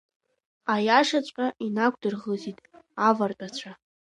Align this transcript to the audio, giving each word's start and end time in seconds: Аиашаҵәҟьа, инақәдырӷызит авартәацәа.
Аиашаҵәҟьа, 0.73 1.47
инақәдырӷызит 1.65 2.57
авартәацәа. 3.07 3.71